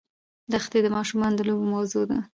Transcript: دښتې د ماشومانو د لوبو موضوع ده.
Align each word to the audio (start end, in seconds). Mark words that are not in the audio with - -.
دښتې 0.51 0.79
د 0.83 0.87
ماشومانو 0.95 1.37
د 1.37 1.41
لوبو 1.47 1.65
موضوع 1.73 2.03
ده. 2.09 2.17